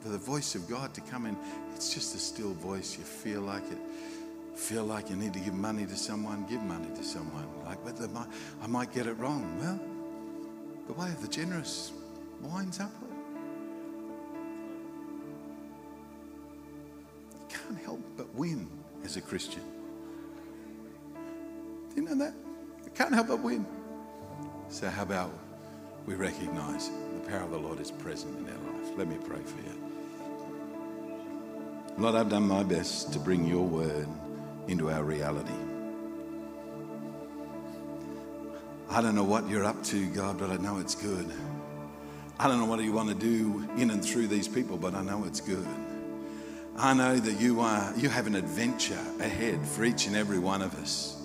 [0.00, 1.36] for the voice of God to come in.
[1.74, 2.96] It's just a still voice.
[2.98, 3.78] You feel like it.
[4.56, 7.46] Feel like you need to give money to someone, give money to someone.
[7.64, 7.96] Like, but
[8.62, 9.58] I might get it wrong.
[9.58, 9.80] Well,
[10.86, 11.92] the way of the generous
[12.42, 13.10] winds upward.
[17.32, 18.68] You can't help but win
[19.04, 19.62] as a Christian.
[21.14, 22.34] Do you know that?
[22.84, 23.64] You can't help but win.
[24.68, 25.32] So, how about
[26.06, 28.92] we recognize the power of the Lord is present in our life?
[28.96, 29.89] Let me pray for you.
[32.00, 34.08] Lord, I've done my best to bring your word
[34.68, 35.52] into our reality.
[38.88, 41.30] I don't know what you're up to, God, but I know it's good.
[42.38, 45.02] I don't know what you want to do in and through these people, but I
[45.02, 45.68] know it's good.
[46.78, 50.62] I know that you are you have an adventure ahead for each and every one
[50.62, 51.22] of us.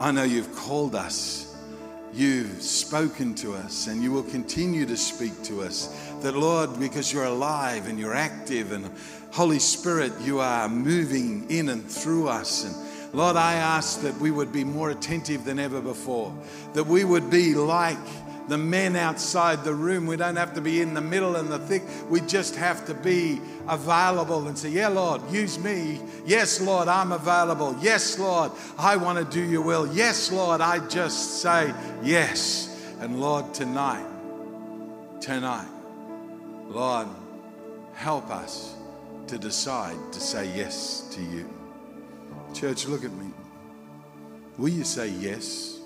[0.00, 1.51] I know you've called us.
[2.14, 5.86] You've spoken to us and you will continue to speak to us.
[6.20, 8.90] That Lord, because you're alive and you're active and
[9.32, 12.74] Holy Spirit, you are moving in and through us and
[13.14, 16.34] Lord, I ask that we would be more attentive than ever before,
[16.72, 17.98] that we would be like
[18.48, 20.06] the men outside the room.
[20.06, 21.82] We don't have to be in the middle and the thick.
[22.08, 26.00] We just have to be available and say, Yeah, Lord, use me.
[26.26, 27.76] Yes, Lord, I'm available.
[27.80, 29.86] Yes, Lord, I want to do your will.
[29.94, 31.72] Yes, Lord, I just say
[32.02, 32.68] yes.
[33.00, 34.06] And Lord, tonight,
[35.20, 35.68] tonight,
[36.68, 37.08] Lord,
[37.94, 38.74] help us
[39.26, 41.48] to decide to say yes to you.
[42.54, 43.30] Church, look at me.
[44.58, 45.78] Will you say yes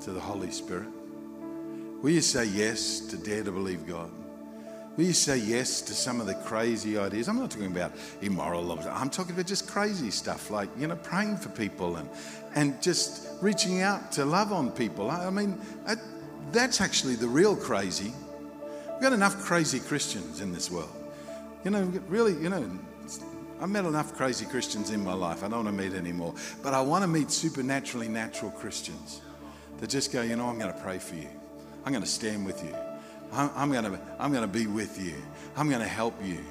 [0.00, 0.88] to the Holy Spirit?
[2.02, 4.10] Will you say yes to dare to believe God?
[4.96, 7.28] Will you say yes to some of the crazy ideas?
[7.28, 8.86] I'm not talking about immoral love.
[8.90, 12.08] I'm talking about just crazy stuff like, you know, praying for people and,
[12.54, 15.10] and just reaching out to love on people.
[15.10, 15.60] I mean,
[16.52, 18.12] that's actually the real crazy.
[18.92, 20.90] We've got enough crazy Christians in this world.
[21.64, 22.68] You know, really, you know,
[23.60, 25.42] I've met enough crazy Christians in my life.
[25.42, 26.34] I don't want to meet anymore.
[26.62, 29.20] But I want to meet supernaturally natural Christians
[29.78, 31.28] that just go, you know, I'm going to pray for you.
[31.88, 32.76] I'm going to stand with you.
[33.32, 35.14] I'm, I'm going to, I'm going to be with you.
[35.56, 36.44] I'm going to help you.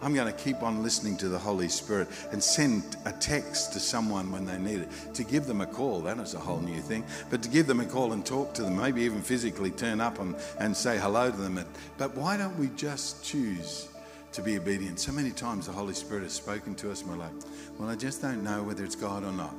[0.00, 3.80] I'm going to keep on listening to the Holy Spirit and send a text to
[3.80, 5.14] someone when they need it.
[5.14, 7.04] To give them a call, that is a whole new thing.
[7.28, 10.20] But to give them a call and talk to them, maybe even physically turn up
[10.20, 11.58] and, and say hello to them.
[11.98, 13.88] But why don't we just choose
[14.30, 15.00] to be obedient?
[15.00, 17.34] So many times the Holy Spirit has spoken to us and we're like,
[17.80, 19.56] well, I just don't know whether it's God or not.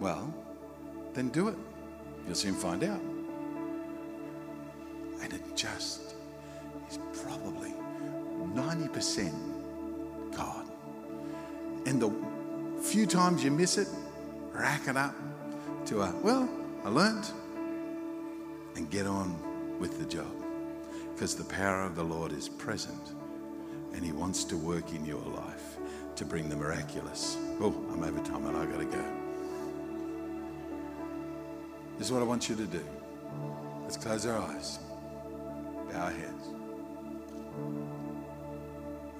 [0.00, 0.34] Well,
[1.14, 1.56] then do it.
[2.26, 3.00] You'll soon find out.
[5.58, 6.14] Just
[6.88, 7.74] is probably
[8.54, 9.32] 90%
[10.36, 10.64] God.
[11.84, 12.12] And the
[12.80, 13.88] few times you miss it,
[14.52, 15.16] rack it up
[15.86, 16.48] to a, well,
[16.84, 17.28] I learned,
[18.76, 19.36] and get on
[19.80, 20.32] with the job.
[21.12, 23.14] Because the power of the Lord is present
[23.92, 25.76] and He wants to work in your life
[26.14, 27.36] to bring the miraculous.
[27.60, 29.04] Oh, I'm over time and I've got to go.
[31.98, 32.84] This is what I want you to do.
[33.82, 34.78] Let's close our eyes
[35.92, 36.48] bow our heads.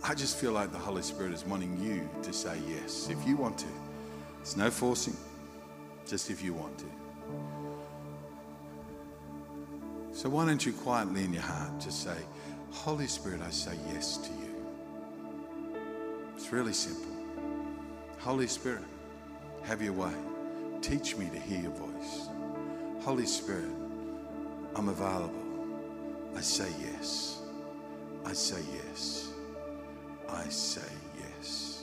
[0.05, 3.37] I just feel like the Holy Spirit is wanting you to say yes if you
[3.37, 3.67] want to.
[4.37, 5.17] There's no forcing,
[6.07, 6.87] just if you want to.
[10.13, 12.17] So why don't you quietly in your heart just say,
[12.71, 14.55] Holy Spirit, I say yes to you.
[16.37, 17.13] It's really simple.
[18.19, 18.85] Holy Spirit,
[19.65, 20.13] have your way.
[20.81, 22.29] Teach me to hear your voice.
[23.01, 23.71] Holy Spirit,
[24.75, 25.48] I'm available.
[26.39, 27.41] I say yes.
[28.25, 29.33] I say yes.
[30.29, 31.83] I say yes.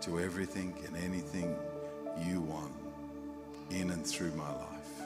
[0.00, 1.54] to everything and anything
[2.26, 2.72] you want
[3.70, 5.02] in and through my life.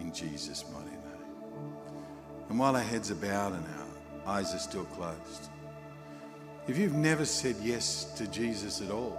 [0.00, 1.72] In Jesus' mighty name.
[2.48, 3.64] And while our heads are bowed and
[4.26, 5.48] our eyes are still closed,
[6.66, 9.16] if you've never said yes to Jesus at all,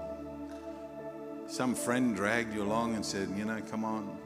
[1.47, 4.17] some friend dragged you along and said, you know, come on,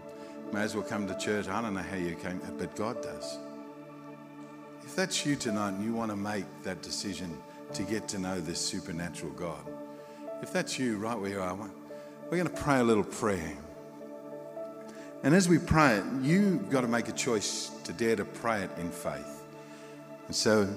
[0.51, 1.47] may as well come to church.
[1.47, 3.37] I don't know how you came, but God does.
[4.97, 7.37] That's you tonight and you want to make that decision
[7.73, 9.63] to get to know this supernatural God,
[10.41, 13.55] if that's you right where you are, we're going to pray a little prayer.
[15.21, 18.63] And as we pray it, you've got to make a choice to dare to pray
[18.63, 19.43] it in faith.
[20.25, 20.67] And so,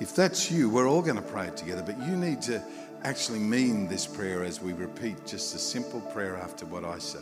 [0.00, 2.62] if that's you, we're all going to pray it together, but you need to
[3.04, 7.18] actually mean this prayer as we repeat just a simple prayer after what I say.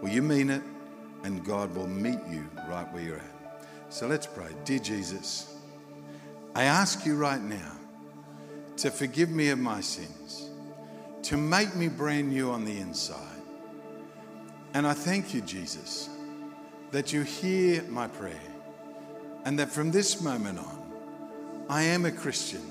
[0.00, 0.62] Will you mean it?
[1.22, 3.39] And God will meet you right where you're at.
[3.90, 4.46] So let's pray.
[4.64, 5.52] Dear Jesus,
[6.54, 7.72] I ask you right now
[8.76, 10.48] to forgive me of my sins,
[11.24, 13.42] to make me brand new on the inside.
[14.74, 16.08] And I thank you, Jesus,
[16.92, 18.40] that you hear my prayer
[19.44, 20.92] and that from this moment on,
[21.68, 22.62] I am a Christian.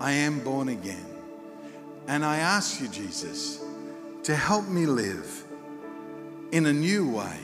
[0.00, 1.06] I am born again.
[2.06, 3.62] And I ask you, Jesus,
[4.22, 5.44] to help me live
[6.52, 7.38] in a new way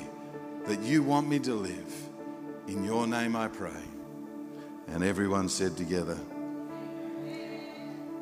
[0.67, 2.04] that you want me to live.
[2.67, 3.71] In your name I pray.
[4.89, 6.19] And everyone said together,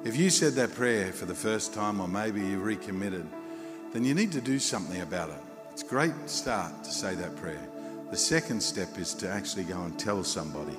[0.04, 3.26] if you said that prayer for the first time, or maybe you recommitted,
[3.92, 5.38] then you need to do something about it.
[5.70, 7.68] It's a great start to say that prayer.
[8.10, 10.76] The second step is to actually go and tell somebody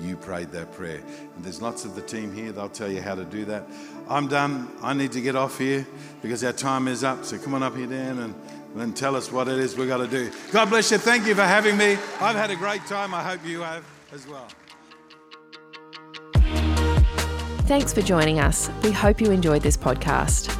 [0.00, 1.00] you prayed that prayer.
[1.36, 3.64] And there's lots of the team here, they'll tell you how to do that.
[4.08, 4.68] I'm done.
[4.82, 5.86] I need to get off here
[6.20, 7.24] because our time is up.
[7.24, 8.34] So come on up here, Dan, and,
[8.76, 10.30] and tell us what it is we've got to do.
[10.52, 10.98] God bless you.
[10.98, 11.92] Thank you for having me.
[12.20, 13.14] I've had a great time.
[13.14, 14.48] I hope you have as well.
[17.66, 18.70] Thanks for joining us.
[18.82, 20.50] We hope you enjoyed this podcast.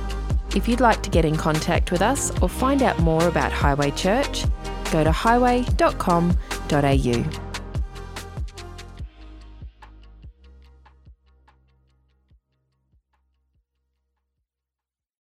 [0.57, 3.91] If you'd like to get in contact with us or find out more about Highway
[3.91, 4.45] Church,
[4.91, 7.54] go to highway.com.au.